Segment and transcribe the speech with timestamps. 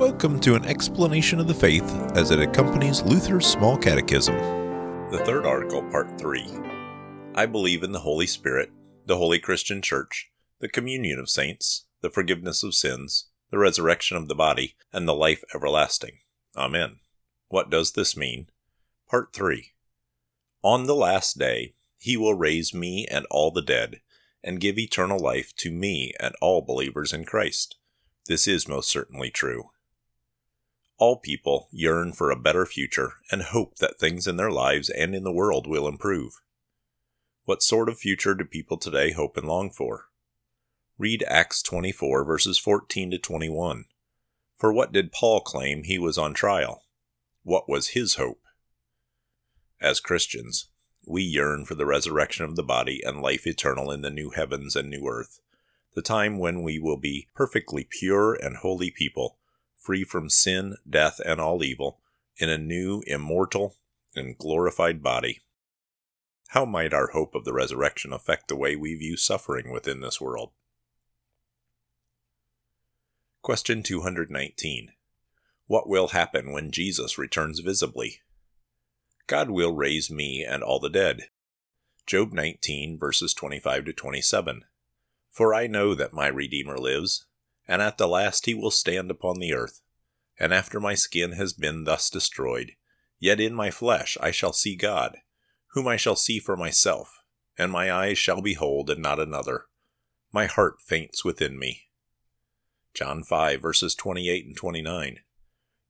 [0.00, 4.34] Welcome to an explanation of the faith as it accompanies Luther's Small Catechism.
[5.10, 6.48] The third article, part 3.
[7.34, 8.70] I believe in the Holy Spirit,
[9.04, 14.26] the Holy Christian Church, the communion of saints, the forgiveness of sins, the resurrection of
[14.26, 16.20] the body, and the life everlasting.
[16.56, 16.96] Amen.
[17.48, 18.46] What does this mean?
[19.06, 19.72] Part 3.
[20.62, 24.00] On the last day, he will raise me and all the dead,
[24.42, 27.76] and give eternal life to me and all believers in Christ.
[28.28, 29.68] This is most certainly true.
[31.00, 35.14] All people yearn for a better future and hope that things in their lives and
[35.14, 36.42] in the world will improve.
[37.46, 40.08] What sort of future do people today hope and long for?
[40.98, 43.86] Read Acts 24, verses 14 to 21.
[44.54, 46.82] For what did Paul claim he was on trial?
[47.44, 48.42] What was his hope?
[49.80, 50.66] As Christians,
[51.06, 54.76] we yearn for the resurrection of the body and life eternal in the new heavens
[54.76, 55.40] and new earth,
[55.94, 59.38] the time when we will be perfectly pure and holy people,
[59.80, 62.00] free from sin, death, and all evil,
[62.36, 63.76] in a new, immortal,
[64.14, 65.40] and glorified body.
[66.48, 70.20] How might our hope of the resurrection affect the way we view suffering within this
[70.20, 70.50] world?
[73.42, 74.92] Question 219.
[75.66, 78.20] What will happen when Jesus returns visibly?
[79.26, 81.28] God will raise me and all the dead.
[82.04, 84.64] Job 19, verses 25 to 27.
[85.30, 87.26] For I know that my Redeemer lives,
[87.70, 89.80] and at the last he will stand upon the earth.
[90.40, 92.72] And after my skin has been thus destroyed,
[93.20, 95.18] yet in my flesh I shall see God,
[95.68, 97.22] whom I shall see for myself,
[97.56, 99.66] and my eyes shall behold and not another.
[100.32, 101.82] My heart faints within me.
[102.92, 105.20] John 5, verses 28 and 29.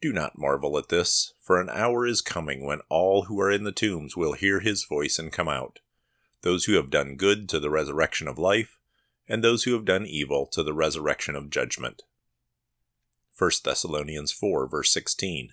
[0.00, 3.64] Do not marvel at this, for an hour is coming when all who are in
[3.64, 5.80] the tombs will hear his voice and come out,
[6.40, 8.78] those who have done good to the resurrection of life,
[9.28, 12.02] and those who have done evil to the resurrection of judgment.
[13.38, 15.50] 1 Thessalonians 4, verse 16.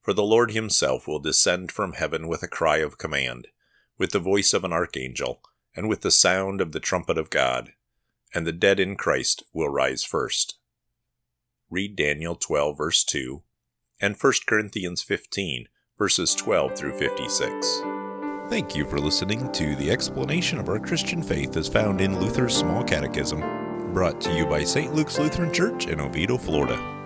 [0.00, 3.48] For the Lord himself will descend from heaven with a cry of command,
[3.98, 5.40] with the voice of an archangel,
[5.74, 7.72] and with the sound of the trumpet of God
[8.36, 10.58] and the dead in Christ will rise first.
[11.70, 13.42] Read Daniel 12, verse 2,
[14.00, 17.95] and 1 Corinthians 15, verses 12 through 56.
[18.48, 22.56] Thank you for listening to the explanation of our Christian faith as found in Luther's
[22.56, 23.40] Small Catechism,
[23.92, 24.94] brought to you by St.
[24.94, 27.05] Luke's Lutheran Church in Oviedo, Florida.